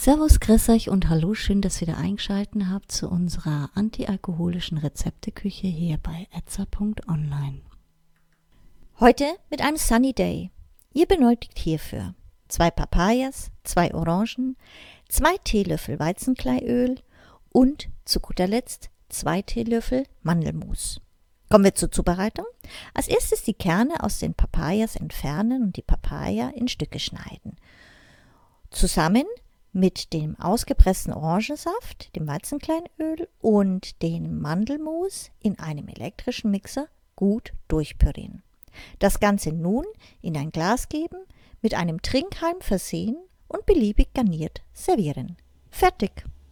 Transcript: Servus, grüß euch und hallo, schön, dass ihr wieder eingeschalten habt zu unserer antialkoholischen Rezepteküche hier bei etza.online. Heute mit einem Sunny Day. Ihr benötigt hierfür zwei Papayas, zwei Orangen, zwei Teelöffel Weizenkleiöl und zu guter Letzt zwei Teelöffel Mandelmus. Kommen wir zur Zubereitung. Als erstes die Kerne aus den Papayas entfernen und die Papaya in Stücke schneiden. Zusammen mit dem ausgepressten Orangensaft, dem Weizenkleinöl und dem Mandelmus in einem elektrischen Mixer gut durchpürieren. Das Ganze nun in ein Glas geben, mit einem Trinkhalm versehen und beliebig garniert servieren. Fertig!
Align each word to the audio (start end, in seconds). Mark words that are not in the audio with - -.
Servus, 0.00 0.38
grüß 0.38 0.68
euch 0.68 0.90
und 0.90 1.08
hallo, 1.08 1.34
schön, 1.34 1.60
dass 1.60 1.82
ihr 1.82 1.88
wieder 1.88 1.98
eingeschalten 1.98 2.70
habt 2.70 2.92
zu 2.92 3.10
unserer 3.10 3.68
antialkoholischen 3.74 4.78
Rezepteküche 4.78 5.66
hier 5.66 5.98
bei 5.98 6.28
etza.online. 6.30 7.62
Heute 9.00 9.24
mit 9.50 9.60
einem 9.60 9.76
Sunny 9.76 10.12
Day. 10.12 10.52
Ihr 10.92 11.06
benötigt 11.06 11.58
hierfür 11.58 12.14
zwei 12.46 12.70
Papayas, 12.70 13.50
zwei 13.64 13.92
Orangen, 13.92 14.56
zwei 15.08 15.36
Teelöffel 15.42 15.98
Weizenkleiöl 15.98 17.00
und 17.50 17.88
zu 18.04 18.20
guter 18.20 18.46
Letzt 18.46 18.90
zwei 19.08 19.42
Teelöffel 19.42 20.04
Mandelmus. 20.22 21.00
Kommen 21.50 21.64
wir 21.64 21.74
zur 21.74 21.90
Zubereitung. 21.90 22.46
Als 22.94 23.08
erstes 23.08 23.42
die 23.42 23.54
Kerne 23.54 24.04
aus 24.04 24.20
den 24.20 24.34
Papayas 24.34 24.94
entfernen 24.94 25.60
und 25.60 25.76
die 25.76 25.82
Papaya 25.82 26.50
in 26.50 26.68
Stücke 26.68 27.00
schneiden. 27.00 27.56
Zusammen 28.70 29.24
mit 29.72 30.12
dem 30.12 30.38
ausgepressten 30.38 31.12
Orangensaft, 31.12 32.14
dem 32.16 32.26
Weizenkleinöl 32.26 33.28
und 33.40 34.02
dem 34.02 34.40
Mandelmus 34.40 35.30
in 35.40 35.58
einem 35.58 35.88
elektrischen 35.88 36.50
Mixer 36.50 36.88
gut 37.16 37.52
durchpürieren. 37.68 38.42
Das 38.98 39.20
Ganze 39.20 39.52
nun 39.52 39.84
in 40.20 40.36
ein 40.36 40.50
Glas 40.50 40.88
geben, 40.88 41.18
mit 41.62 41.74
einem 41.74 42.00
Trinkhalm 42.02 42.60
versehen 42.60 43.16
und 43.48 43.66
beliebig 43.66 44.14
garniert 44.14 44.62
servieren. 44.72 45.36
Fertig! 45.70 46.24